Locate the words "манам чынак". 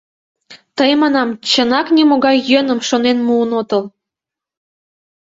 1.01-1.87